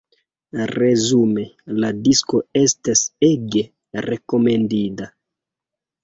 Resume: 0.71 1.41
la 1.83 1.91
disko 2.07 2.39
estas 2.61 3.03
ege 3.27 3.61
rekomendinda! 4.07 5.09